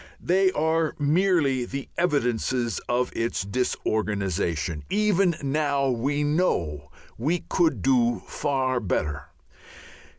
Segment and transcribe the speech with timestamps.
[0.19, 4.83] They are merely the evidences of its disorganization.
[4.89, 6.89] Even now we know
[7.19, 9.27] we could do far better.